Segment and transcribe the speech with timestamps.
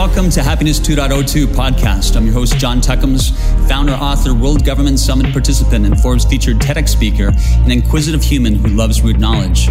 [0.00, 2.16] Welcome to Happiness 2.02 podcast.
[2.16, 3.36] I'm your host, John Tuckums,
[3.68, 8.68] founder, author, World Government Summit participant, and Forbes featured TEDx speaker, an inquisitive human who
[8.68, 9.68] loves root knowledge.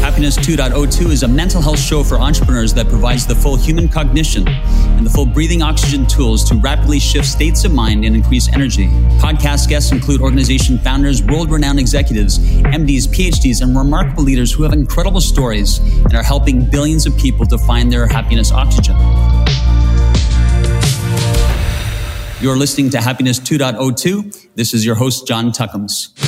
[0.00, 4.46] Happiness 2.02 is a mental health show for entrepreneurs that provides the full human cognition
[4.48, 8.86] and the full breathing oxygen tools to rapidly shift states of mind and increase energy.
[9.18, 14.72] Podcast guests include organization founders, world renowned executives, MDs, PhDs, and remarkable leaders who have
[14.72, 18.96] incredible stories and are helping billions of people to find their happiness oxygen.
[22.40, 24.48] You're listening to Happiness 2.02.
[24.54, 26.27] This is your host, John Tuckums.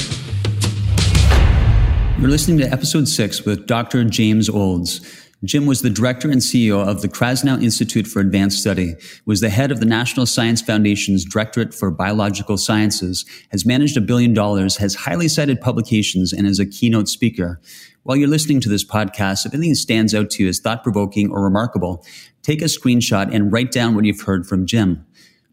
[2.20, 4.04] You're listening to episode six with Dr.
[4.04, 5.00] James Olds.
[5.42, 9.48] Jim was the director and CEO of the Krasnow Institute for Advanced Study, was the
[9.48, 14.76] head of the National Science Foundation's Directorate for Biological Sciences, has managed a billion dollars,
[14.76, 17.58] has highly cited publications, and is a keynote speaker.
[18.02, 21.30] While you're listening to this podcast, if anything stands out to you as thought provoking
[21.30, 22.04] or remarkable,
[22.42, 25.06] take a screenshot and write down what you've heard from Jim.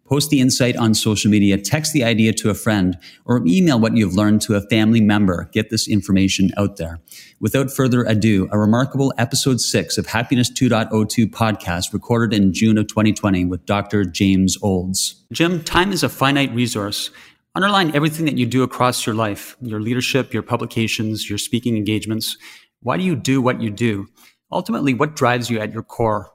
[0.07, 3.95] Post the insight on social media, text the idea to a friend, or email what
[3.95, 5.49] you've learned to a family member.
[5.51, 7.01] Get this information out there.
[7.41, 12.87] Without further ado, a remarkable episode six of Happiness 2.02 podcast recorded in June of
[12.87, 14.05] 2020 with Dr.
[14.05, 15.25] James Olds.
[15.33, 17.11] Jim, time is a finite resource.
[17.53, 22.37] Underline everything that you do across your life, your leadership, your publications, your speaking engagements.
[22.81, 24.07] Why do you do what you do?
[24.53, 26.31] Ultimately, what drives you at your core?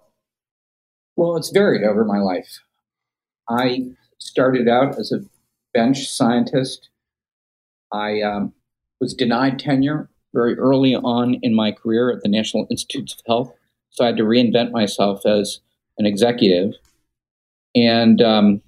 [1.17, 2.59] Well, it's varied over my life.
[3.53, 3.85] I
[4.19, 5.21] started out as a
[5.75, 6.89] bench scientist.
[7.93, 8.53] I um,
[9.01, 13.53] was denied tenure very early on in my career at the National Institutes of Health,
[13.91, 15.61] so I had to reinvent myself as
[15.99, 16.75] an executive.
[17.75, 18.63] And um,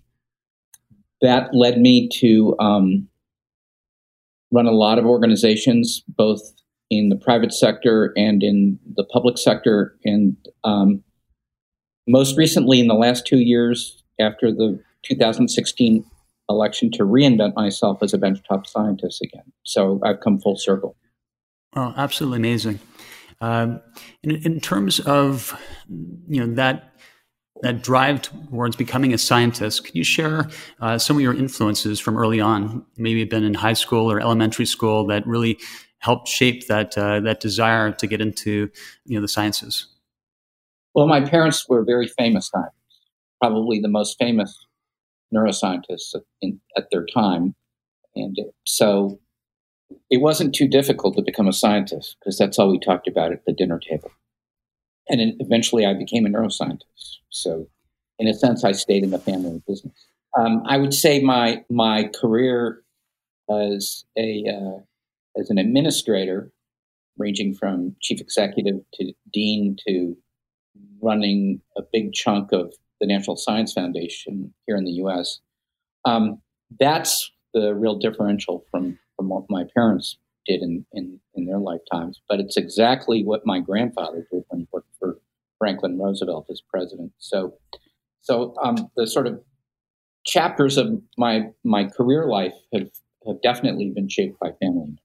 [1.23, 3.09] that led me to um,
[4.53, 6.43] run a lot of organizations, both
[6.91, 9.97] in the private sector and in the public sector.
[10.05, 11.03] And um,
[12.07, 16.05] most recently, in the last two years, after the 2016
[16.49, 19.53] election to reinvent myself as a benchtop scientist again.
[19.63, 20.97] So I've come full circle.
[21.77, 22.79] Oh, absolutely amazing.
[23.41, 23.81] Um,
[24.23, 25.59] in, in, terms of
[26.29, 26.95] you know that
[27.63, 30.49] that drive towards becoming a scientist, can you share
[30.81, 32.87] uh, some of your influences from early on?
[32.97, 35.59] Maybe been in high school or elementary school that really
[35.99, 38.71] helped shape that uh, that desire to get into
[39.05, 39.89] you know the sciences.
[40.95, 42.84] Well, my parents were very famous scientists
[43.41, 44.67] probably the most famous
[45.35, 47.55] neuroscientists in, at their time.
[48.15, 49.19] And so
[50.11, 53.45] it wasn't too difficult to become a scientist because that's all we talked about at
[53.45, 54.11] the dinner table.
[55.09, 57.19] And eventually I became a neuroscientist.
[57.31, 57.69] So,
[58.19, 60.07] in a sense, I stayed in the family business.
[60.39, 62.83] Um, I would say my my career
[63.51, 64.81] as a uh,
[65.39, 66.51] as an administrator,
[67.19, 70.17] ranging from chief executive to dean to
[71.03, 75.41] running a big chunk of the National Science Foundation here in the U.S.
[76.05, 76.41] Um,
[76.79, 82.21] that's the real differential from, from what my parents did in, in, in their lifetimes.
[82.29, 85.19] But it's exactly what my grandfather did when he worked for
[85.59, 87.13] Franklin Roosevelt as president.
[87.19, 87.55] So,
[88.21, 89.41] so um, the sort of
[90.25, 92.89] chapters of my my career life have,
[93.27, 94.99] have definitely been shaped by family members.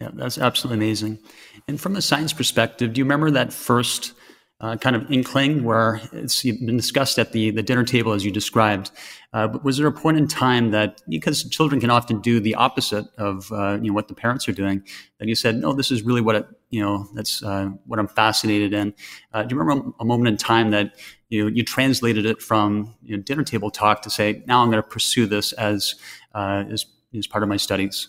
[0.00, 1.18] Yeah, that's absolutely amazing.
[1.66, 4.12] And from a science perspective, do you remember that first
[4.60, 8.30] uh, kind of inkling where it's been discussed at the, the dinner table as you
[8.30, 8.90] described.
[9.32, 13.06] Uh, was there a point in time that, because children can often do the opposite
[13.18, 14.82] of uh, you know, what the parents are doing,
[15.20, 18.08] that you said, no, this is really what it, you know, that's uh, what I'm
[18.08, 18.94] fascinated in.
[19.32, 20.96] Uh, do you remember a moment in time that
[21.28, 24.82] you, you translated it from you know, dinner table talk to say, now I'm going
[24.82, 25.94] to pursue this as,
[26.34, 26.84] uh, as,
[27.16, 28.08] as part of my studies?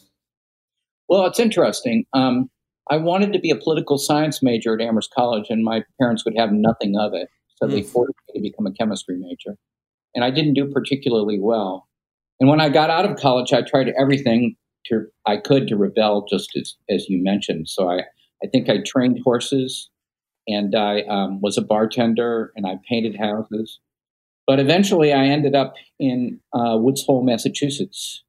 [1.10, 2.06] Well, it's interesting.
[2.14, 2.50] Um,
[2.89, 6.38] I wanted to be a political science major at Amherst College, and my parents would
[6.38, 7.29] have nothing of it.
[7.57, 7.72] So mm.
[7.72, 9.57] they forced me to become a chemistry major.
[10.16, 11.88] And I didn't do particularly well.
[12.39, 14.55] And when I got out of college, I tried everything
[14.88, 17.67] to I could to rebel, just as, as you mentioned.
[17.69, 18.00] So I,
[18.44, 19.89] I think I trained horses,
[20.47, 23.80] and I um, was a bartender, and I painted houses.
[24.47, 28.24] But eventually, I ended up in uh, Woods Hole, Massachusetts,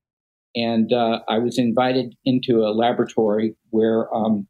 [0.54, 4.46] and uh, I was invited into a laboratory where um,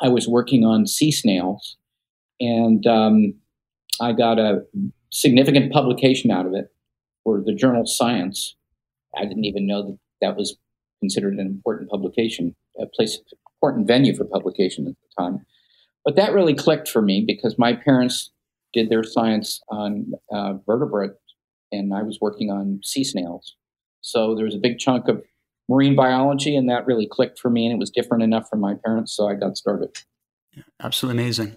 [0.00, 1.76] I was working on sea snails,
[2.40, 3.34] and um,
[4.00, 4.64] I got a
[5.12, 6.66] significant publication out of it
[7.22, 8.56] for the journal Science.
[9.16, 10.56] I didn't even know that that was
[11.00, 13.18] considered an important publication, a place,
[13.56, 15.46] important venue for publication at the time.
[16.04, 18.30] But that really clicked for me because my parents
[18.72, 21.12] did their science on uh, vertebrate,
[21.70, 23.56] and I was working on sea snails.
[24.04, 25.22] So there was a big chunk of
[25.68, 28.74] marine biology, and that really clicked for me, and it was different enough from my
[28.84, 29.96] parents, so I got started.
[30.82, 31.56] Absolutely amazing.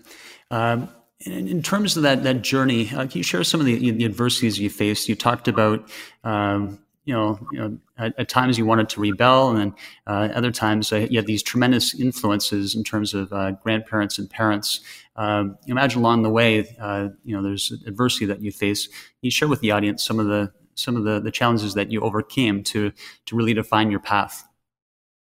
[0.50, 0.90] Um,
[1.20, 4.06] in, in, terms of that that journey, uh, can you share some of the, the
[4.06, 5.10] adversities you faced?
[5.10, 5.90] You talked about.
[6.24, 9.76] Um, you know, you know at, at, times you wanted to rebel, and then
[10.08, 14.30] uh, other times uh, you had these tremendous influences in terms of uh, grandparents and
[14.30, 14.82] parents.
[15.16, 18.88] Um, imagine along the way, uh, you know, there's adversity that you face.
[18.88, 21.92] Can you share with the audience some of the some of the, the challenges that
[21.92, 22.92] you overcame to
[23.26, 24.48] to really define your path.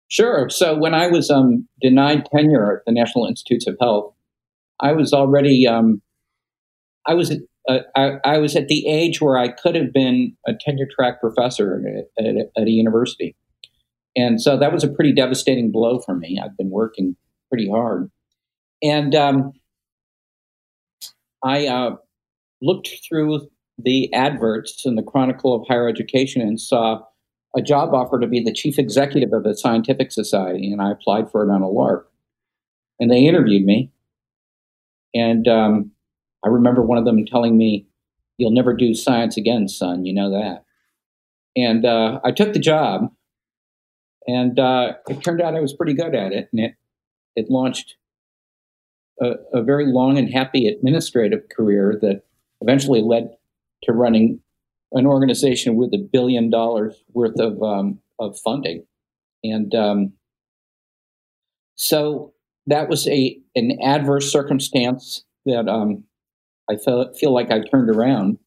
[0.10, 0.50] Sure.
[0.50, 4.14] So when I was um, denied tenure at the National Institutes of Health,
[4.80, 6.02] I was already um,
[7.06, 7.32] I was
[7.68, 11.22] uh, I, I, was at the age where I could have been a tenure track
[11.22, 11.82] professor
[12.18, 13.38] at, at, at, a university.
[14.18, 16.42] And so that was a pretty devastating blow for me.
[16.44, 17.16] I've been working
[17.50, 18.12] pretty hard.
[18.82, 19.54] And um,
[21.42, 21.96] I uh,
[22.62, 23.48] looked through
[23.78, 27.02] the adverts in the Chronicle of Higher Education and saw
[27.56, 30.72] a job offer to be the chief executive of a scientific society.
[30.72, 32.10] And I applied for it on a lark.
[33.00, 33.92] And they interviewed me.
[35.14, 35.92] And um,
[36.46, 37.88] I remember one of them telling me,
[38.38, 40.06] You'll never do science again, son.
[40.06, 40.66] You know that.
[41.56, 43.12] And uh, I took the job,
[44.28, 46.50] and uh, it turned out I was pretty good at it.
[46.52, 46.74] And it,
[47.36, 47.96] it launched
[49.22, 52.24] a, a very long and happy administrative career that
[52.62, 53.36] eventually led
[53.84, 54.40] to running
[54.92, 58.86] an organization with a billion dollars worth of um, of funding,
[59.44, 60.14] and um,
[61.76, 62.34] so
[62.68, 66.04] that was a an adverse circumstance that um,
[66.70, 68.38] I felt, feel like I turned around.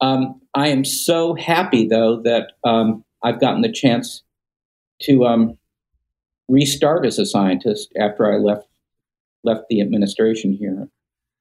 [0.00, 4.22] Um, I am so happy, though, that um, I've gotten the chance
[5.02, 5.58] to um,
[6.48, 8.66] restart as a scientist after I left
[9.44, 10.88] left the administration here,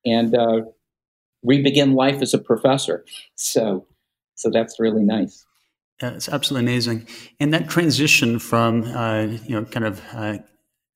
[0.06, 0.62] and uh,
[1.44, 3.06] re-begin life as a professor.
[3.36, 3.86] So,
[4.36, 5.45] so that's really nice.
[6.01, 7.07] Yeah, it's absolutely amazing.
[7.40, 10.38] And that transition from uh, you know kind of uh,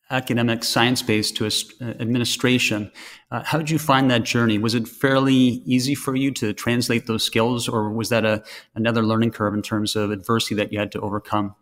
[0.09, 2.91] academic science based to uh, administration.
[3.29, 4.57] Uh, how did you find that journey?
[4.57, 8.43] Was it fairly easy for you to translate those skills, or was that a
[8.75, 11.55] another learning curve in terms of adversity that you had to overcome?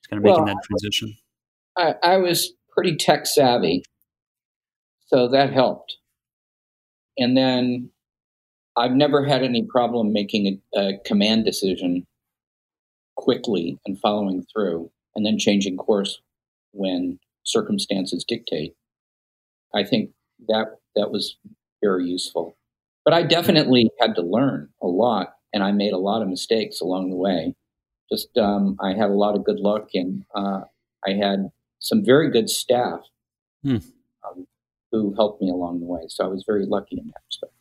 [0.00, 1.16] It's kind of making well, that transition.
[1.76, 3.82] I, I was pretty tech savvy,
[5.06, 5.96] so that helped.
[7.16, 7.90] And then
[8.76, 12.06] I've never had any problem making a, a command decision
[13.16, 16.20] quickly and following through, and then changing course
[16.72, 18.74] when circumstances dictate.
[19.74, 20.10] I think
[20.48, 21.36] that that was
[21.82, 22.56] very useful.
[23.04, 26.80] But I definitely had to learn a lot, and I made a lot of mistakes
[26.80, 27.54] along the way.
[28.10, 30.62] Just um, I had a lot of good luck, and uh,
[31.06, 33.00] I had some very good staff
[33.62, 33.78] hmm.
[34.26, 34.46] um,
[34.90, 36.02] who helped me along the way.
[36.08, 37.53] So I was very lucky in that respect.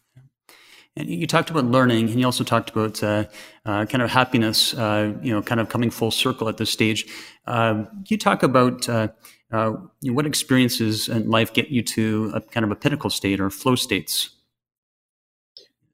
[0.95, 3.25] And you talked about learning, and you also talked about uh,
[3.65, 7.07] uh, kind of happiness, uh, you know, kind of coming full circle at this stage.
[7.47, 9.07] Um, you talk about uh,
[9.51, 13.09] uh, you know, what experiences in life get you to a kind of a pinnacle
[13.09, 14.31] state or flow states?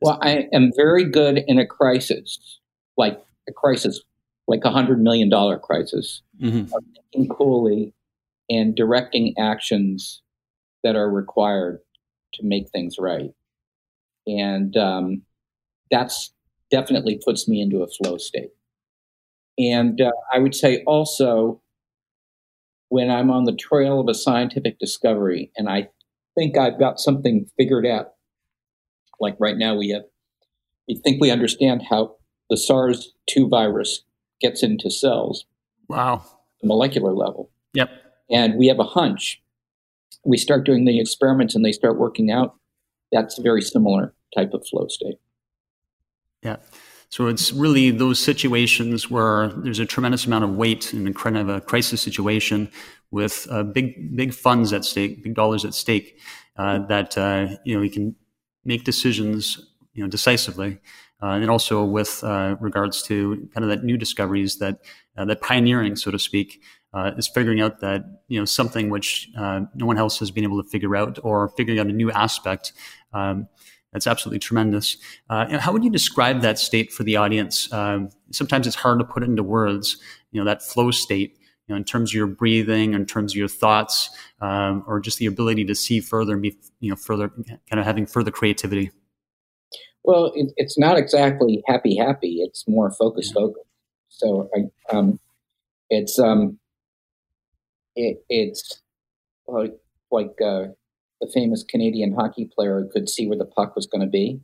[0.02, 2.60] Well, I am very good in a crisis,
[2.98, 4.02] like a crisis,
[4.48, 6.74] like a hundred million dollar crisis, mm-hmm.
[7.12, 7.94] thinking coolly
[8.50, 10.22] and directing actions
[10.84, 11.80] that are required
[12.36, 13.32] to make things right,
[14.38, 15.22] and um,
[15.90, 16.34] that's
[16.72, 18.52] definitely puts me into a flow state.
[19.58, 21.62] And uh, I would say also
[22.90, 25.90] when I'm on the trail of a scientific discovery and I
[26.36, 28.14] think I've got something figured out.
[29.20, 30.04] Like right now, we have,
[30.88, 32.16] we think we understand how
[32.50, 34.04] the SARS 2 virus
[34.40, 35.46] gets into cells.
[35.90, 36.24] Wow.
[36.62, 37.52] The molecular level.
[37.74, 37.90] Yep.
[38.32, 39.42] And we have a hunch.
[40.26, 42.56] We start doing the experiments and they start working out.
[43.12, 45.20] That's very similar type of flow state.
[46.44, 46.58] Yeah.
[47.10, 51.38] So it's really those situations where there's a tremendous amount of weight in a kind
[51.38, 52.70] of a crisis situation
[53.12, 56.20] with uh, big big funds at stake, big dollars at stake,
[56.58, 58.16] uh, that uh, you know you can
[58.64, 60.80] make decisions you know decisively,
[61.24, 64.80] uh, and also with uh, regards to kind of that new discoveries that
[65.18, 66.62] uh, that pioneering, so to speak.
[67.18, 70.70] is figuring out that you know something which no one else has been able to
[70.70, 72.74] figure out, or figuring out a new aspect
[73.14, 73.48] um,
[73.94, 74.98] that's absolutely tremendous.
[75.30, 77.72] Uh, how would you describe that state for the audience?
[77.74, 79.98] Um, sometimes it's hard to put it into words.
[80.32, 81.38] You know that flow state.
[81.68, 84.10] You know, in terms of your breathing, in terms of your thoughts,
[84.42, 87.86] um, or just the ability to see further and be, you know, further kind of
[87.86, 88.90] having further creativity.
[90.04, 92.38] Well, it, it's not exactly happy, happy.
[92.42, 93.42] It's more focused, yeah.
[93.42, 93.66] focused.
[94.10, 95.20] So, I, um,
[95.92, 96.58] it's um,
[97.96, 98.82] it, it's
[99.48, 99.74] like
[100.12, 100.70] like uh,
[101.22, 104.40] the famous Canadian hockey player who could see where the puck was going to be.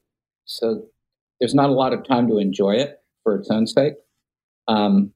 [0.45, 0.83] So
[1.39, 3.93] there's not a lot of time to enjoy it for its own sake.
[4.67, 5.11] Um,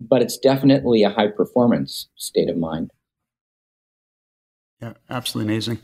[0.00, 2.90] but it's definitely a high performance state of mind.
[4.80, 5.78] Yeah, absolutely amazing.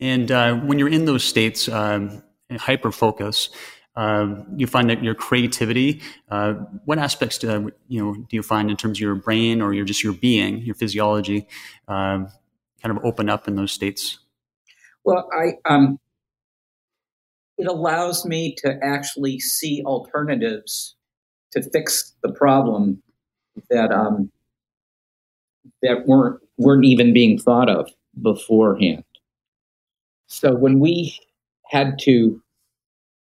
[0.00, 3.50] And uh, when you're in those states, um, hyper focus,
[3.96, 6.00] uh, you find that your creativity.
[6.30, 9.72] Uh, what aspects do you know do you find in terms of your brain or
[9.72, 11.46] your just your being, your physiology,
[11.86, 12.24] uh,
[12.82, 14.18] kind of open up in those states?
[15.04, 15.98] Well, I um,
[17.58, 20.96] it allows me to actually see alternatives
[21.52, 23.02] to fix the problem
[23.70, 24.30] that um,
[25.82, 27.90] that weren't weren't even being thought of
[28.20, 29.04] beforehand.
[30.26, 31.18] So when we
[31.70, 32.40] had to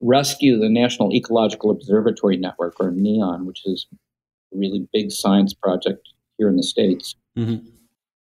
[0.03, 3.87] rescue the National Ecological Observatory Network, or NEON, which is
[4.53, 7.15] a really big science project here in the States.
[7.37, 7.67] Mm-hmm.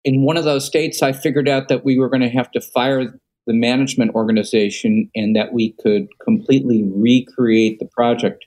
[0.03, 2.61] In one of those states, I figured out that we were going to have to
[2.61, 8.45] fire the management organization and that we could completely recreate the project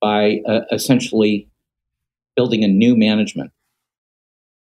[0.00, 1.48] by uh, essentially
[2.34, 3.52] building a new management.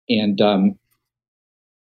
[0.09, 0.79] And um,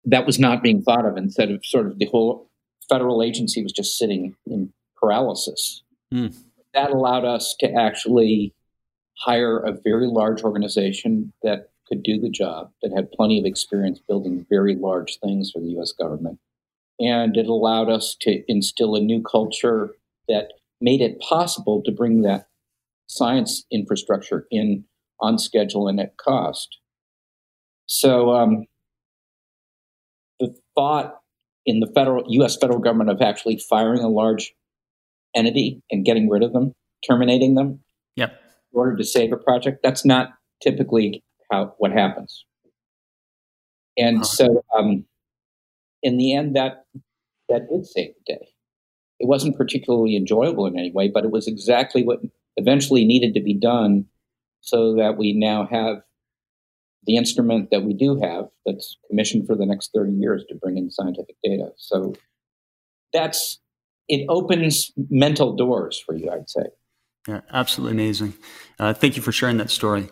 [0.06, 1.18] that was not being thought of.
[1.18, 2.50] Instead of sort of the whole
[2.90, 5.84] federal agency was just sitting in paralysis.
[6.14, 6.36] Mm.
[6.74, 8.54] That allowed us to actually
[9.18, 14.00] hire a very large organization that could do the job, that had plenty of experience
[14.08, 16.40] building very large things for the US government.
[17.00, 19.92] And it allowed us to instill a new culture
[20.28, 22.48] that made it possible to bring that
[23.08, 24.84] science infrastructure in
[25.20, 26.78] on schedule and at cost.
[27.86, 28.66] So um,
[30.40, 31.20] the thought
[31.66, 32.58] in the federal U.S.
[32.58, 34.54] federal government of actually firing a large
[35.36, 36.74] entity and getting rid of them,
[37.08, 37.80] terminating them,
[38.16, 38.32] yep.
[38.74, 39.80] in order to save a project.
[39.84, 40.30] That's not
[40.62, 42.46] typically how what happens.
[43.98, 45.06] And so, um,
[46.02, 46.86] in the end, that
[47.50, 48.48] that did save the day.
[49.20, 52.20] It wasn't particularly enjoyable in any way, but it was exactly what
[52.58, 54.06] eventually needed to be done,
[54.62, 55.98] so that we now have
[57.06, 60.78] the instrument that we do have that's commissioned for the next 30 years to bring
[60.78, 61.70] in scientific data.
[61.78, 62.14] So
[63.14, 63.60] that's
[64.08, 66.64] it opens mental doors for you, I'd say.
[67.28, 68.34] Yeah, absolutely amazing.
[68.80, 70.10] Uh, thank you for sharing that story.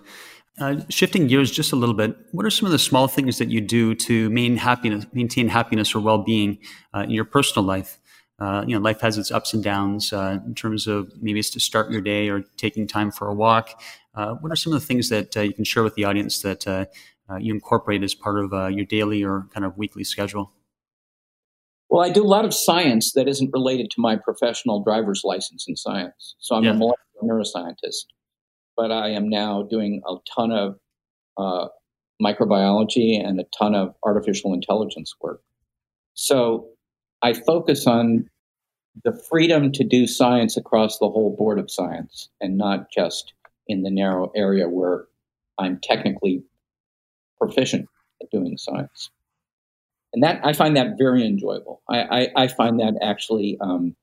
[0.60, 3.50] Uh, shifting gears just a little bit, what are some of the small things that
[3.50, 6.58] you do to maintain happiness, maintain happiness or well-being
[6.96, 8.00] uh, in your personal life?
[8.40, 11.52] Uh, you know, life has its ups and downs uh, in terms of maybe it's
[11.52, 13.82] to start your day or taking time for a walk.
[14.16, 16.66] Uh, what are some of the things that you can share with the audience that
[17.40, 20.52] you incorporate as part of your daily or kind of weekly schedule?
[21.90, 25.66] Well, I do a lot of science that isn't related to my professional driver's license
[25.68, 26.36] in science.
[26.40, 26.72] So I'm yeah.
[26.72, 28.06] a molecular neuroscientist,
[28.78, 30.80] but I am now doing a ton of
[31.38, 31.68] uh,
[32.22, 35.42] microbiology and a ton of artificial intelligence work.
[36.14, 36.68] So
[37.22, 38.30] I focus on
[39.04, 43.34] the freedom to do science across the whole board of science and not just
[43.68, 45.06] in the narrow area where
[45.60, 46.44] I'm technically
[47.40, 47.88] proficient
[48.22, 49.10] at doing science
[50.14, 51.82] and that I find that very enjoyable.
[51.90, 53.96] I, I, I find that actually um,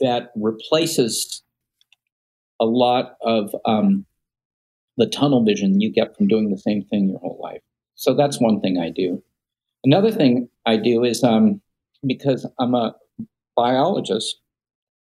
[0.00, 1.42] that replaces
[2.60, 4.06] a lot of um,
[4.96, 7.60] the tunnel vision you get from doing the same thing your whole life.
[7.94, 9.22] So that's one thing I do.
[9.84, 11.60] Another thing I do is um,
[12.06, 12.94] because I'm a
[13.56, 14.40] biologist,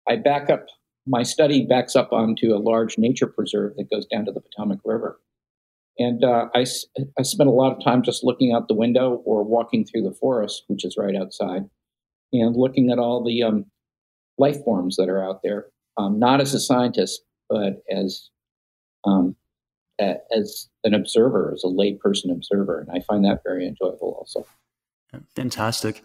[0.07, 0.67] I back up
[1.07, 4.79] my study backs up onto a large nature preserve that goes down to the Potomac
[4.83, 5.19] River.
[5.97, 6.65] And uh, I,
[7.17, 10.15] I spent a lot of time just looking out the window or walking through the
[10.19, 11.69] forest, which is right outside,
[12.33, 13.65] and looking at all the um,
[14.37, 18.29] life forms that are out there, um, not as a scientist, but as
[19.05, 19.35] um,
[19.99, 22.81] as an observer, as a layperson observer.
[22.81, 24.45] And I find that very enjoyable also.
[25.35, 26.03] Fantastic.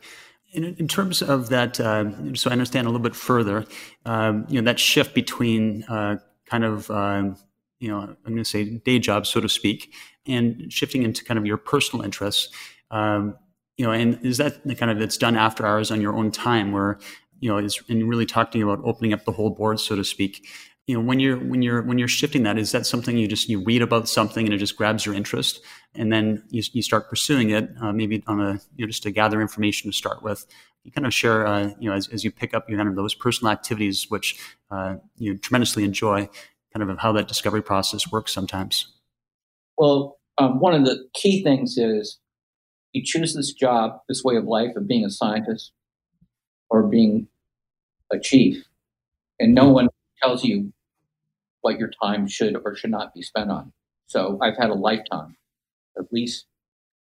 [0.53, 3.65] In, in terms of that, uh, so I understand a little bit further,
[4.05, 7.37] um, you know, that shift between uh, kind of um,
[7.81, 9.93] you know, I'm going to say day job, so to speak,
[10.27, 12.55] and shifting into kind of your personal interests.
[12.91, 13.37] Um,
[13.77, 16.31] you know, and is that the kind of it's done after hours on your own
[16.31, 16.99] time, where
[17.41, 20.47] you know, is and really talking about opening up the whole board, so to speak.
[20.91, 23.49] You know, when you're when you're when you're shifting that, is that something you just
[23.49, 25.61] you read about something and it just grabs your interest,
[25.95, 29.13] and then you, you start pursuing it, uh, maybe on a you know just to
[29.13, 30.45] gather information to start with.
[30.83, 32.97] You kind of share, uh, you know, as, as you pick up your kind of
[32.97, 34.37] those personal activities, which
[34.73, 36.29] uh, you tremendously enjoy
[36.75, 38.89] kind of how that discovery process works sometimes?
[39.79, 42.19] Well, um, one of the key things is
[42.93, 45.71] you choose this job, this way of life of being a scientist
[46.69, 47.29] or being
[48.11, 48.65] a chief,
[49.39, 49.87] and no one
[50.21, 50.73] tells you
[51.63, 53.73] what your time should or should not be spent on.
[54.07, 55.37] So I've had a lifetime,
[55.99, 56.47] at least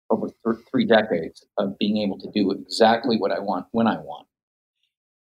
[0.10, 3.98] over th- three decades, of being able to do exactly what I want when I
[3.98, 4.28] want.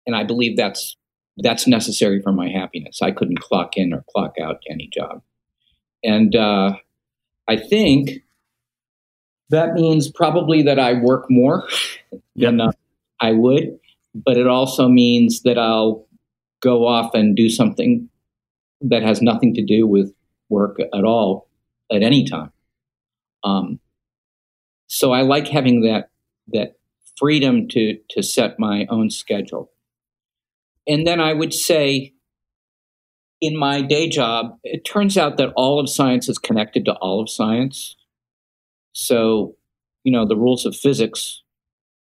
[0.07, 0.97] And I believe that's
[1.39, 3.03] that's necessary for my happiness.
[3.03, 5.21] I couldn't clock in or clock out any job.
[6.05, 6.77] And uh,
[7.49, 8.23] I think
[9.51, 11.69] that means probably that I work more
[12.37, 12.73] than uh,
[13.21, 13.79] I would,
[14.15, 16.07] but it also means that I'll
[16.61, 18.09] go off and do something
[18.81, 20.13] that has nothing to do with
[20.49, 21.49] work at all
[21.91, 22.53] at any time.
[23.43, 23.81] Um,
[24.87, 26.11] so I like having that
[26.49, 26.77] that
[27.17, 29.71] freedom to to set my own schedule.
[30.87, 32.15] And then I would say
[33.41, 37.21] in my day job, it turns out that all of science is connected to all
[37.21, 37.97] of science.
[38.93, 39.57] So,
[40.03, 41.43] you know, the rules of physics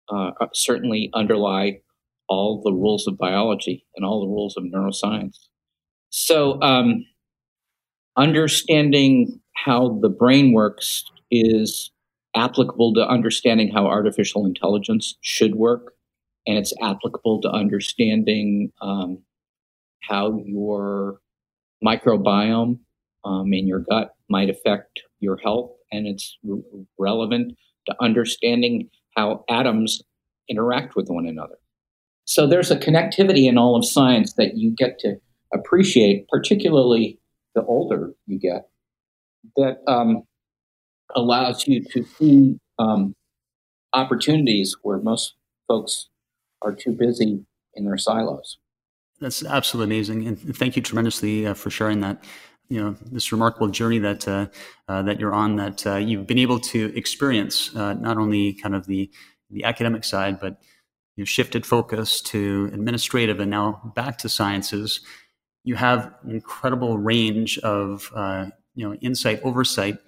[0.08, 1.82] uh, certainly underlie
[2.28, 5.49] all the rules of biology and all the rules of neuroscience.
[6.10, 7.06] So, um,
[8.16, 11.90] understanding how the brain works is
[12.34, 15.94] applicable to understanding how artificial intelligence should work,
[16.46, 19.18] and it's applicable to understanding um,
[20.02, 21.20] how your
[21.84, 22.78] microbiome
[23.24, 26.58] um, in your gut might affect your health, and it's r-
[26.98, 30.02] relevant to understanding how atoms
[30.48, 31.56] interact with one another.
[32.24, 35.20] So there's a connectivity in all of science that you get to
[35.52, 37.18] appreciate, particularly
[37.54, 38.68] the older you get,
[39.56, 40.22] that um,
[41.14, 43.14] allows you to see um,
[43.92, 45.34] opportunities where most
[45.68, 46.08] folks
[46.62, 48.58] are too busy in their silos.
[49.20, 52.24] That's absolutely amazing, and thank you tremendously uh, for sharing that.
[52.68, 54.46] You know this remarkable journey that uh,
[54.86, 58.76] uh, that you're on, that uh, you've been able to experience, uh, not only kind
[58.76, 59.10] of the
[59.50, 60.62] the academic side, but
[61.16, 65.00] you've shifted focus to administrative and now back to sciences.
[65.64, 69.98] You have an incredible range of uh, you know insight, oversight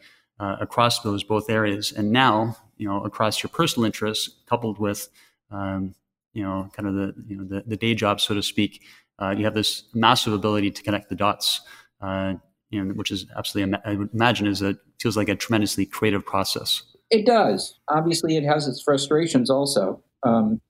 [0.41, 1.93] uh, across those both areas.
[1.93, 5.09] And now, you know, across your personal interests, coupled with,
[5.51, 5.95] um,
[6.33, 8.83] you know, kind of the you know the, the day job, so to speak,
[9.21, 11.61] uh, you have this massive ability to connect the dots.
[12.01, 12.35] Uh,
[12.71, 16.25] you know, which is absolutely, I would imagine, is a feels like a tremendously creative
[16.25, 16.83] process.
[17.11, 17.79] It does.
[17.89, 20.03] Obviously, it has its frustrations also.
[20.23, 20.61] Um,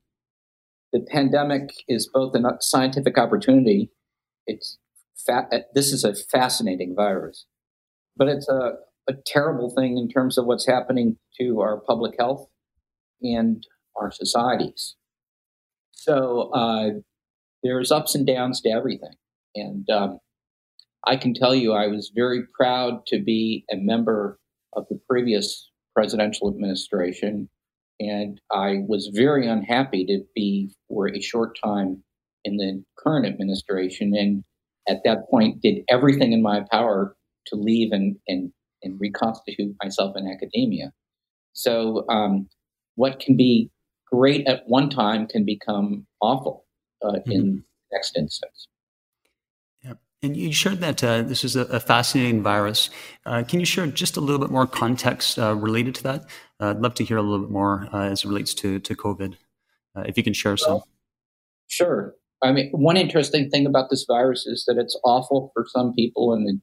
[0.93, 3.91] the pandemic is both a scientific opportunity.
[4.47, 4.79] It's
[5.17, 7.47] fa- this is a fascinating virus,
[8.17, 8.75] but it's a
[9.09, 12.49] a terrible thing in terms of what's happening to our public health
[13.21, 14.97] and our societies.
[15.93, 16.91] So uh,
[17.63, 19.15] there's ups and downs to everything.
[19.55, 20.19] And um,
[21.07, 24.39] I can tell you, I was very proud to be a member
[24.75, 27.49] of the previous presidential administration.
[28.01, 32.03] And I was very unhappy to be for a short time
[32.45, 34.15] in the current administration.
[34.15, 34.45] And
[34.89, 40.17] at that point, did everything in my power to leave and, and and reconstitute myself
[40.17, 40.93] in academia.
[41.53, 42.49] So, um,
[42.97, 43.71] what can be
[44.07, 46.67] great at one time can become awful
[47.03, 47.33] uh, mm-hmm.
[47.33, 47.63] in the
[47.97, 48.69] next instance.
[49.83, 49.95] Yeah.
[50.23, 52.91] And you shared that uh, this is a, a fascinating virus.
[53.25, 56.25] Uh, can you share just a little bit more context uh, related to that?
[56.61, 58.95] Uh, I'd love to hear a little bit more uh, as it relates to, to
[58.95, 59.37] COVID,
[59.97, 60.75] if you can share some.
[60.75, 60.89] Well,
[61.67, 62.15] sure.
[62.43, 66.33] I mean, one interesting thing about this virus is that it's awful for some people
[66.33, 66.61] and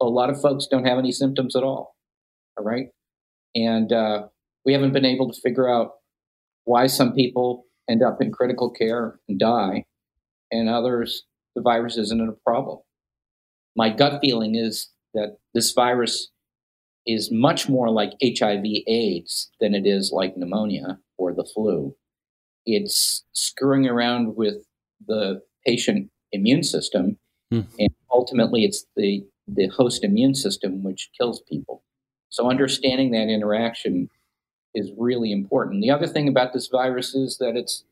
[0.00, 1.96] a lot of folks don't have any symptoms at all.
[2.56, 2.86] All right.
[3.54, 4.26] And uh,
[4.64, 5.92] we haven't been able to figure out
[6.64, 9.84] why some people end up in critical care and die,
[10.52, 12.78] and others, the virus isn't a problem.
[13.74, 16.30] My gut feeling is that this virus
[17.06, 21.96] is much more like HIV AIDS than it is like pneumonia or the flu.
[22.76, 24.56] It's screwing around with
[25.06, 27.18] the patient immune system,
[27.52, 27.66] mm.
[27.78, 31.82] and ultimately, it's the the host immune system, which kills people.
[32.28, 34.10] So understanding that interaction
[34.74, 35.82] is really important.
[35.82, 37.84] The other thing about this virus is that it's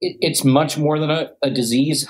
[0.00, 2.08] it, it's much more than a, a disease.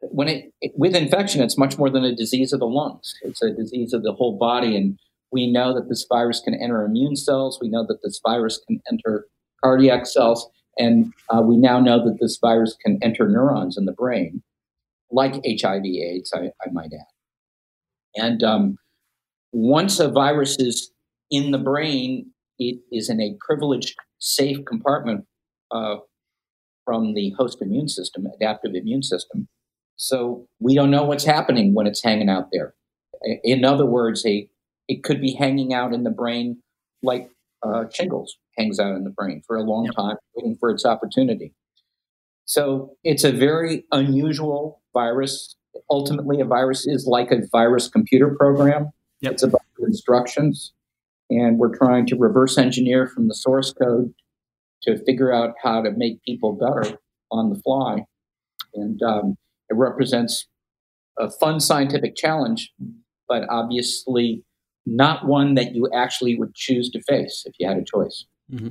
[0.00, 3.14] When it, it, with infection, it's much more than a disease of the lungs.
[3.22, 4.98] It's a disease of the whole body, and
[5.30, 7.58] we know that this virus can enter immune cells.
[7.60, 9.26] We know that this virus can enter
[9.62, 13.92] cardiac cells, and uh, we now know that this virus can enter neurons in the
[13.92, 14.42] brain,
[15.10, 16.32] like HIV/AIDS.
[16.34, 18.22] I, I might add.
[18.22, 18.78] And um,
[19.52, 20.90] once a virus is
[21.30, 25.24] in the brain, it is in a privileged, safe compartment
[25.70, 25.96] uh,
[26.84, 29.48] from the host immune system, adaptive immune system.
[29.96, 32.74] So we don't know what's happening when it's hanging out there.
[33.44, 34.48] In other words, a
[34.88, 36.60] it could be hanging out in the brain
[37.02, 37.30] like
[37.62, 39.94] uh, shingles hangs out in the brain for a long yep.
[39.94, 41.54] time, waiting for its opportunity.
[42.44, 45.56] So it's a very unusual virus
[45.90, 48.90] ultimately a virus is like a virus computer program.
[49.20, 49.32] Yep.
[49.32, 50.72] It's about instructions,
[51.30, 54.12] and we're trying to reverse engineer from the source code
[54.82, 56.98] to figure out how to make people better
[57.30, 58.04] on the fly.
[58.74, 59.36] And um,
[59.68, 60.48] it represents
[61.18, 62.72] a fun scientific challenge,
[63.28, 64.44] but obviously
[64.86, 68.24] not one that you actually would choose to face if you had a choice.
[68.52, 68.68] Mm-hmm.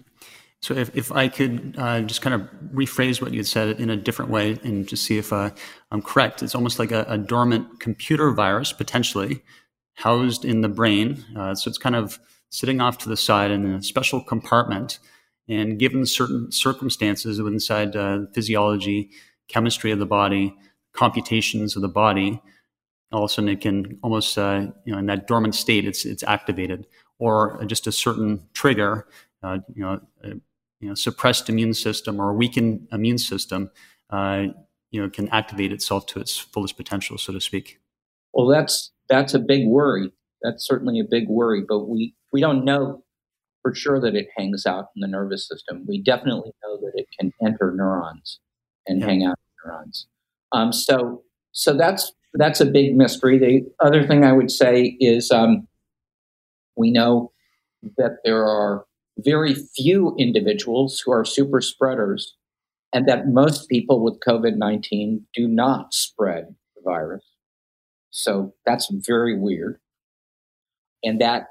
[0.61, 3.89] So, if, if I could uh, just kind of rephrase what you had said in
[3.89, 5.49] a different way and just see if uh,
[5.91, 9.41] I'm correct, it's almost like a, a, dormant computer virus, potentially
[9.95, 11.25] housed in the brain.
[11.35, 12.19] Uh, so, it's kind of
[12.49, 14.99] sitting off to the side in a special compartment.
[15.49, 19.09] And given certain circumstances inside uh, physiology,
[19.47, 20.55] chemistry of the body,
[20.93, 22.41] computations of the body,
[23.11, 26.05] all of a sudden it can almost, uh, you know, in that dormant state, it's,
[26.05, 26.87] it's activated.
[27.19, 29.07] Or just a certain trigger,
[29.43, 33.69] uh, you know, you know, suppressed immune system or a weakened immune system,
[34.09, 34.45] uh,
[34.89, 37.79] you know, can activate itself to its fullest potential, so to speak.
[38.33, 40.11] Well, that's that's a big worry.
[40.41, 43.03] That's certainly a big worry, but we we don't know
[43.61, 45.85] for sure that it hangs out in the nervous system.
[45.87, 48.39] We definitely know that it can enter neurons
[48.87, 49.05] and yeah.
[49.05, 50.07] hang out in neurons.
[50.51, 53.37] Um, so so that's that's a big mystery.
[53.37, 55.67] The other thing I would say is um,
[56.75, 57.31] we know
[57.97, 58.85] that there are
[59.17, 62.35] very few individuals who are super spreaders,
[62.93, 67.25] and that most people with COVID 19 do not spread the virus.
[68.09, 69.79] So that's very weird.
[71.03, 71.47] And that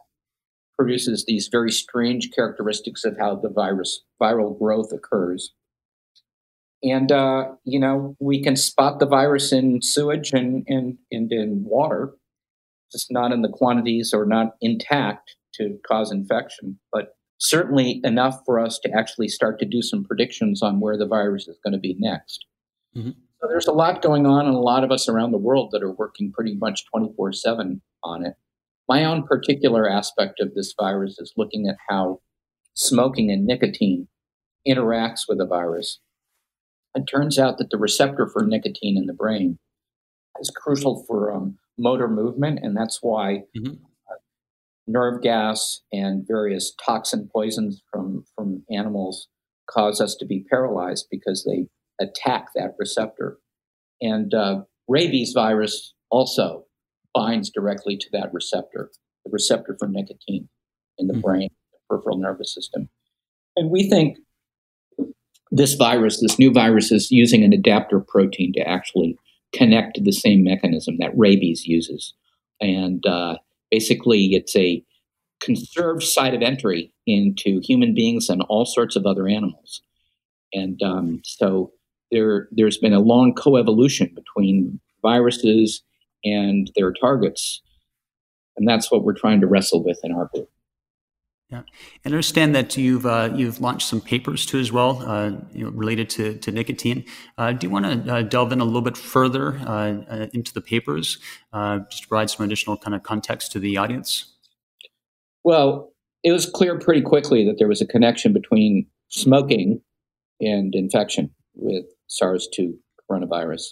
[0.78, 5.52] produces these very strange characteristics of how the virus viral growth occurs.
[6.82, 11.64] And uh, you know, we can spot the virus in sewage and, and, and in
[11.64, 12.12] water,
[12.90, 16.78] just not in the quantities or not intact to cause infection.
[16.92, 21.06] But certainly enough for us to actually start to do some predictions on where the
[21.06, 22.44] virus is going to be next.
[22.96, 23.10] Mm-hmm.
[23.40, 25.82] So there's a lot going on, and a lot of us around the world that
[25.82, 28.34] are working pretty much 24 7 on it.
[28.88, 32.20] My own particular aspect of this virus is looking at how
[32.74, 34.08] smoking and nicotine
[34.68, 36.00] interacts with the virus.
[36.94, 39.58] It turns out that the receptor for nicotine in the brain
[40.40, 43.74] is crucial for um, motor movement, and that's why mm-hmm
[44.90, 49.28] nerve gas and various toxin poisons from, from animals
[49.70, 51.66] cause us to be paralyzed because they
[52.04, 53.38] attack that receptor.
[54.00, 56.64] And uh, rabies virus also
[57.14, 58.90] binds directly to that receptor,
[59.24, 60.48] the receptor for nicotine
[60.98, 61.20] in the mm-hmm.
[61.20, 62.88] brain, the peripheral nervous system.
[63.56, 64.18] And we think
[65.50, 69.18] this virus, this new virus, is using an adapter protein to actually
[69.52, 72.14] connect to the same mechanism that rabies uses.
[72.60, 73.36] And uh,
[73.70, 74.84] basically it's a
[75.40, 79.82] conserved site of entry into human beings and all sorts of other animals.
[80.52, 81.72] And um, so
[82.10, 85.82] there, there's been a long coevolution between viruses
[86.24, 87.62] and their targets.
[88.56, 90.50] And that's what we're trying to wrestle with in our group.
[91.50, 91.62] Yeah,
[92.04, 95.64] and I understand that you've uh, you've launched some papers too as well, uh, you
[95.64, 97.04] know, related to, to nicotine.
[97.36, 100.54] Uh, do you want to uh, delve in a little bit further uh, uh, into
[100.54, 101.18] the papers,
[101.52, 104.32] just to provide some additional kind of context to the audience?
[105.42, 109.80] Well, it was clear pretty quickly that there was a connection between smoking
[110.40, 112.74] and infection with SARS-2
[113.10, 113.64] coronavirus,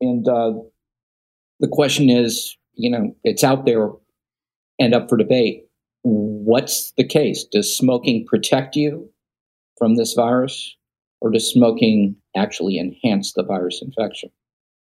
[0.00, 3.90] and the question is, you know, it's out there
[4.80, 5.66] and up for debate
[6.44, 7.44] what's the case?
[7.44, 9.10] Does smoking protect you
[9.78, 10.76] from this virus,
[11.20, 14.30] or does smoking actually enhance the virus infection?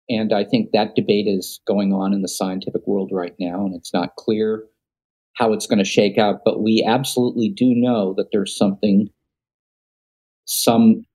[0.08, 3.74] And I think that debate is going on in the scientific world right now, and
[3.74, 4.64] it's not clear
[5.34, 6.40] how it's going to shake out.
[6.44, 9.08] But we absolutely do know that there's something,
[10.44, 11.06] some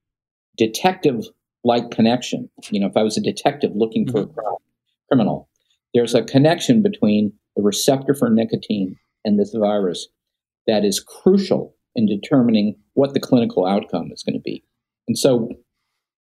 [0.58, 1.26] detective
[1.64, 2.50] like connection.
[2.72, 4.40] You know, if I was a detective looking for mm-hmm.
[4.40, 4.56] a
[5.10, 5.50] criminal,
[5.94, 10.08] there's a connection between the receptor for nicotine and this virus
[10.68, 14.64] that is crucial in determining what the clinical outcome is going to be.
[15.08, 15.50] And so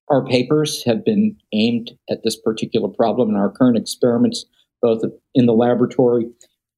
[0.10, 4.46] our papers have been aimed at this particular problem, and our current experiments,
[4.82, 5.04] both
[5.36, 6.30] in the laboratory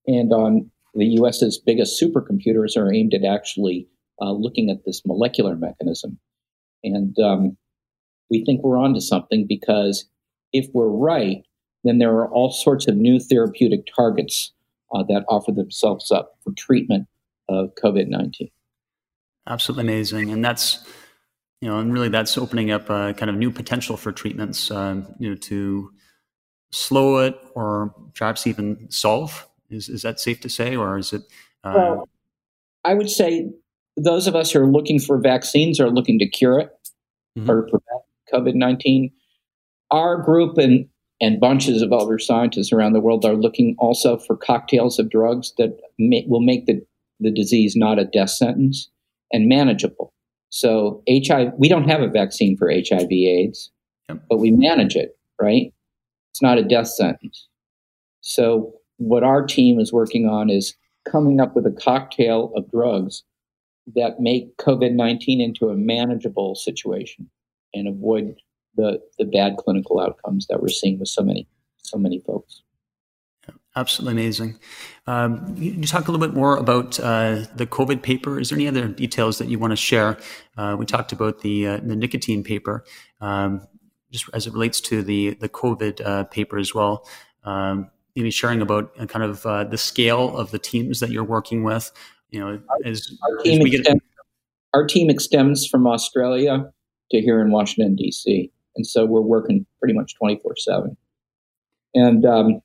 [0.05, 3.87] and on the US's biggest supercomputers, are aimed at actually
[4.21, 6.19] uh, looking at this molecular mechanism.
[6.83, 7.57] And um,
[8.29, 10.09] we think we're onto something because
[10.51, 11.43] if we're right,
[11.83, 14.51] then there are all sorts of new therapeutic targets
[14.93, 17.07] uh, that offer themselves up for treatment
[17.49, 18.49] of COVID 19.
[19.47, 20.31] Absolutely amazing.
[20.31, 20.85] And that's,
[21.61, 25.07] you know, and really that's opening up a kind of new potential for treatments, um,
[25.19, 25.91] you know, to
[26.71, 29.47] slow it or perhaps even solve.
[29.69, 31.23] Is, is that safe to say, or is it?
[31.63, 32.09] Uh, well,
[32.83, 33.49] I would say
[33.97, 36.69] those of us who are looking for vaccines are looking to cure it
[37.37, 37.49] mm-hmm.
[37.49, 38.01] or prevent
[38.33, 39.11] COVID 19.
[39.91, 40.87] Our group and
[41.21, 45.53] and bunches of other scientists around the world are looking also for cocktails of drugs
[45.57, 46.83] that may, will make the,
[47.19, 48.89] the disease not a death sentence
[49.31, 50.11] and manageable.
[50.49, 53.71] So HIV, we don't have a vaccine for HIV/AIDS,
[54.09, 54.21] yep.
[54.29, 55.15] but we manage it.
[55.39, 55.73] Right?
[56.31, 57.47] It's not a death sentence.
[58.21, 60.75] So what our team is working on is
[61.09, 63.23] coming up with a cocktail of drugs
[63.95, 67.29] that make COVID 19 into a manageable situation
[67.73, 68.35] and avoid
[68.75, 72.63] the, the bad clinical outcomes that we're seeing with so many, so many folks.
[73.75, 74.59] Absolutely amazing.
[75.07, 78.37] Um, you talk a little bit more about uh, the COVID paper.
[78.37, 80.17] Is there any other details that you want to share?
[80.57, 82.83] Uh, we talked about the uh, the nicotine paper,
[83.21, 83.65] um,
[84.11, 87.07] just as it relates to the the COVID uh, paper as well.
[87.45, 91.23] Um, maybe sharing about uh, kind of uh, the scale of the teams that you're
[91.23, 91.91] working with.
[92.29, 94.03] You know, as, our, team, as extends,
[94.73, 96.71] our team extends from Australia
[97.11, 100.97] to here in Washington D.C., and so we're working pretty much twenty four seven.
[101.93, 102.61] And um,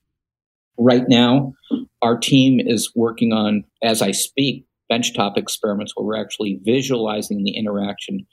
[0.79, 1.55] Right now,
[2.03, 7.57] our team is working on, as I speak, benchtop experiments where we're actually visualizing the
[7.57, 8.27] interaction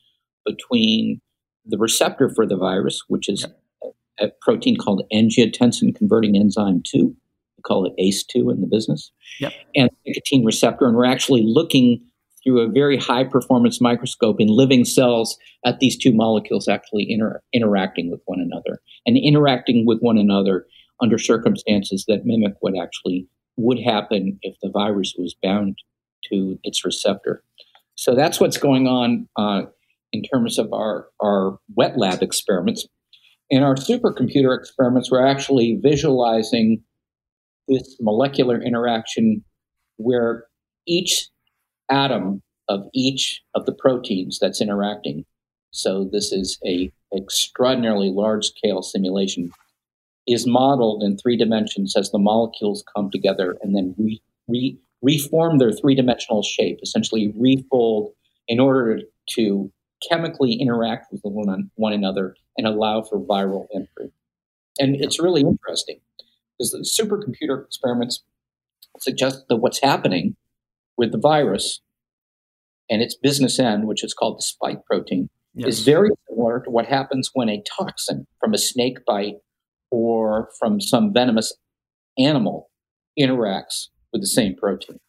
[0.46, 1.22] between
[1.66, 3.46] the receptor for the virus, which is
[3.82, 7.06] a, a protein called angiotensin converting enzyme 2.
[7.06, 9.12] We call it ACE2 in the business.
[9.40, 9.54] Yep.
[9.76, 10.86] And nicotine receptor.
[10.86, 12.02] And we're actually looking
[12.44, 17.42] through a very high performance microscope in living cells at these two molecules actually inter-
[17.54, 20.66] interacting with one another and interacting with one another
[21.02, 23.28] under circumstances that mimic what actually
[23.58, 25.78] would happen if the virus was bound
[26.32, 27.44] to its receptor.
[27.96, 29.64] So that's what's going on uh,
[30.12, 32.88] in terms of our, our wet lab experiments.
[33.50, 36.84] In our supercomputer experiments, we're actually visualizing
[37.68, 39.44] this molecular interaction
[39.98, 40.46] where
[40.88, 41.30] each
[41.94, 45.26] atom of each of the proteins that's interacting.
[45.72, 49.52] So this is a extraordinarily large scale simulation
[50.28, 55.58] is modeled in three dimensions as the molecules come together and then re, re, reform
[55.58, 58.14] their three dimensional shape, essentially refold
[58.48, 59.02] in order
[59.32, 59.72] to
[60.10, 64.12] chemically interact with one, one another and allow for viral entry.
[64.80, 66.00] And it's really interesting
[66.58, 68.24] because the supercomputer experiments
[69.00, 70.36] suggest that what's happening
[70.98, 71.82] with the virus
[72.90, 75.68] and its business end, which is called the spike protein, yes.
[75.68, 79.36] is very similar to what happens when a toxin from a snake bite
[79.92, 81.54] or from some venomous
[82.18, 82.70] animal
[83.20, 85.00] interacts with the same protein.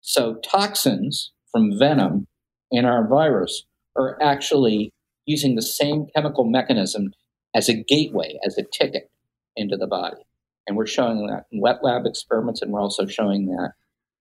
[0.00, 2.26] So toxins from venom
[2.70, 3.64] in our virus
[3.96, 4.92] are actually
[5.26, 7.12] using the same chemical mechanism
[7.54, 9.10] as a gateway, as a ticket
[9.56, 10.22] into the body.
[10.66, 13.72] And we're showing that in wet lab experiments, and we're also showing that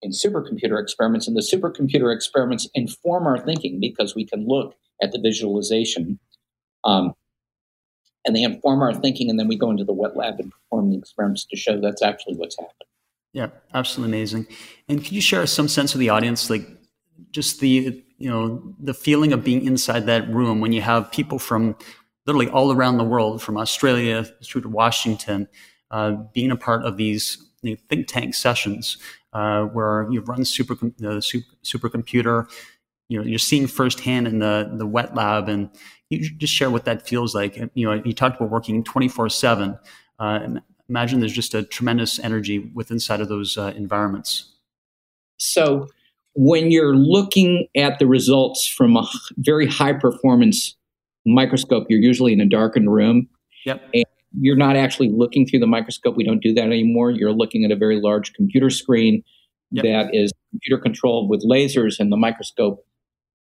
[0.02, 1.26] in supercomputer experiments.
[1.26, 6.18] And the supercomputer experiments inform our thinking because we can look at the visualization
[6.84, 7.14] um,
[8.24, 10.90] and they inform our thinking, and then we go into the wet lab and perform
[10.90, 12.74] the experiments to show that's actually what's happening.
[13.32, 14.46] Yeah, absolutely amazing.
[14.88, 16.66] And can you share some sense with the audience, like
[17.30, 21.38] just the you know the feeling of being inside that room when you have people
[21.38, 21.76] from
[22.26, 25.48] literally all around the world, from Australia through to Washington,
[25.90, 27.44] uh, being a part of these
[27.88, 28.98] think tank sessions
[29.38, 32.51] uh, where you run super the super, supercomputer.
[33.09, 35.70] You know, you're seeing firsthand in the the wet lab and
[36.11, 37.57] you just share what that feels like.
[37.74, 39.79] You know, you talked about working 24 seven.
[40.18, 44.53] Uh, imagine there's just a tremendous energy with inside of those uh, environments.
[45.37, 45.87] So
[46.35, 50.77] when you're looking at the results from a very high performance
[51.24, 53.29] microscope, you're usually in a darkened room.
[53.64, 53.88] Yep.
[54.32, 56.16] You're not actually looking through the microscope.
[56.16, 57.10] We don't do that anymore.
[57.10, 59.22] You're looking at a very large computer screen
[59.70, 59.84] yep.
[59.84, 62.84] that is computer controlled with lasers, and the microscope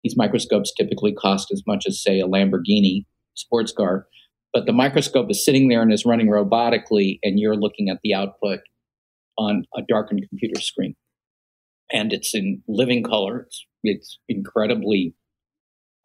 [0.04, 4.08] these microscopes typically cost as much as, say, a Lamborghini sports car.
[4.54, 8.14] But the microscope is sitting there and is running robotically, and you're looking at the
[8.14, 8.60] output
[9.38, 10.96] on a darkened computer screen.
[11.92, 13.46] And it's in living color.
[13.48, 15.16] It's, it's incredibly,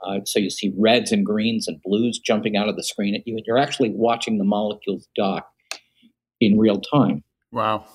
[0.06, 3.26] uh, so you see reds and greens and blues jumping out of the screen at
[3.26, 5.48] you, and you're actually watching the molecules dock
[6.40, 7.22] in real time.
[7.52, 7.86] Wow.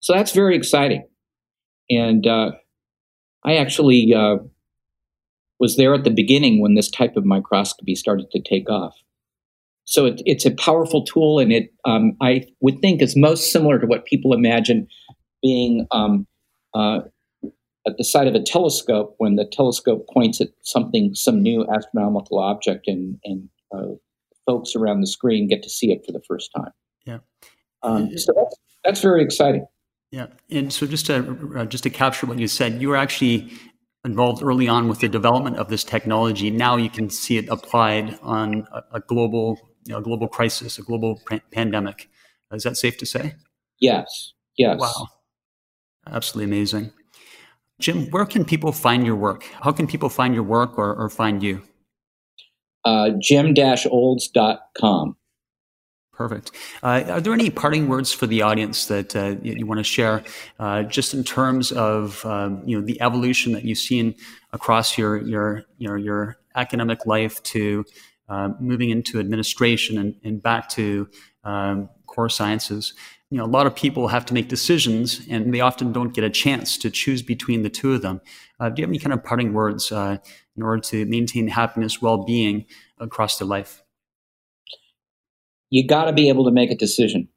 [0.00, 1.06] So that's very exciting.
[1.90, 2.52] And uh,
[3.44, 4.36] I actually uh,
[5.58, 8.94] was there at the beginning when this type of microscopy started to take off.
[9.84, 13.78] So it, it's a powerful tool, and it um, I would think is most similar
[13.78, 14.86] to what people imagine
[15.42, 16.26] being um,
[16.74, 17.00] uh,
[17.86, 22.38] at the side of a telescope when the telescope points at something, some new astronomical
[22.38, 23.94] object, and and uh,
[24.46, 26.72] folks around the screen get to see it for the first time.
[27.06, 27.18] Yeah.
[27.82, 29.66] Um, so that's, that's very exciting.
[30.10, 33.50] Yeah, and so just to uh, just to capture what you said, you were actually
[34.04, 36.50] involved early on with the development of this technology.
[36.50, 40.82] Now you can see it applied on a, a global, you know, global crisis, a
[40.82, 41.20] global
[41.52, 42.08] pandemic.
[42.52, 43.34] Is that safe to say?
[43.78, 44.32] Yes.
[44.56, 44.80] Yes.
[44.80, 45.08] Wow.
[46.06, 46.92] Absolutely amazing.
[47.80, 49.44] Jim, where can people find your work?
[49.60, 51.62] How can people find your work or, or find you?
[52.84, 55.16] Uh, jim-olds.com.
[56.12, 56.50] Perfect.
[56.82, 59.84] Uh, are there any parting words for the audience that uh, you, you, want to
[59.84, 60.22] share,
[60.58, 64.14] uh, just in terms of um, you know the evolution that you've seen
[64.52, 67.86] across your your your, your academic life to
[68.28, 71.08] uh, moving into administration and, and back to
[71.44, 72.92] um, core sciences.
[73.30, 76.24] You know, a lot of people have to make decisions, and they often don't get
[76.24, 78.20] a chance to choose between the two of them.
[78.58, 80.16] Uh, do you have any kind of parting words uh,
[80.56, 82.66] in order to maintain happiness, well-being
[82.98, 83.82] across their life?
[85.70, 87.28] You got to be able to make a decision,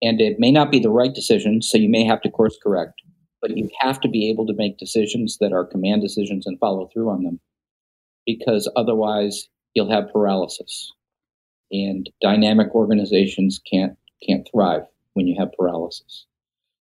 [0.00, 2.94] and it may not be the right decision, so you may have to course correct.
[3.42, 6.88] But you have to be able to make decisions that are command decisions and follow
[6.88, 7.40] through on them,
[8.24, 10.92] because otherwise you'll have paralysis
[11.70, 14.82] and dynamic organizations can't can't thrive
[15.14, 16.26] when you have paralysis.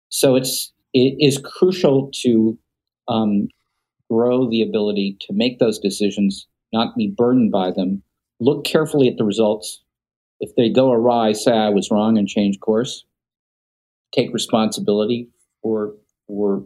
[0.09, 2.57] So it's it is crucial to
[3.07, 3.47] um,
[4.09, 8.03] grow the ability to make those decisions, not be burdened by them.
[8.39, 9.81] Look carefully at the results.
[10.39, 13.05] If they go awry, say I was wrong and change course.
[14.13, 15.29] Take responsibility
[15.61, 15.93] for
[16.27, 16.63] for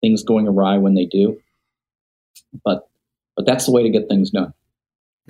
[0.00, 1.38] things going awry when they do.
[2.64, 2.88] But
[3.36, 4.54] but that's the way to get things done.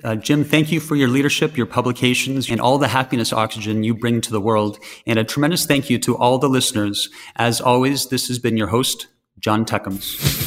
[0.03, 3.95] Uh, Jim, thank you for your leadership, your publications, and all the happiness oxygen you
[3.95, 4.77] bring to the world.
[5.07, 7.09] And a tremendous thank you to all the listeners.
[7.35, 9.07] As always, this has been your host,
[9.39, 10.46] John Tuckums.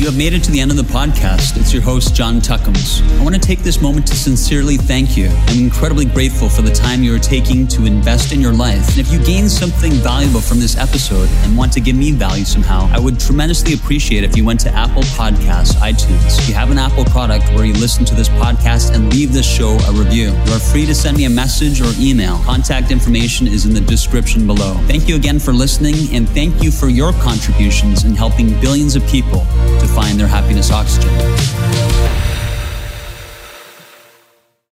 [0.00, 1.58] You have made it to the end of the podcast.
[1.58, 3.06] It's your host, John Tuckums.
[3.18, 5.28] I want to take this moment to sincerely thank you.
[5.28, 8.88] I'm incredibly grateful for the time you are taking to invest in your life.
[8.88, 12.46] And if you gained something valuable from this episode and want to give me value
[12.46, 16.38] somehow, I would tremendously appreciate it if you went to Apple Podcasts, iTunes.
[16.38, 19.46] If you have an Apple product where you listen to this podcast and leave this
[19.46, 22.38] show a review, you are free to send me a message or email.
[22.44, 24.72] Contact information is in the description below.
[24.86, 29.06] Thank you again for listening, and thank you for your contributions in helping billions of
[29.06, 31.10] people to find their happiness oxygen.